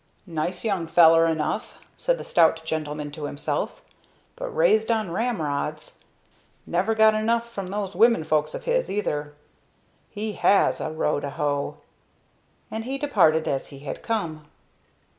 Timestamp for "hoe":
11.29-11.77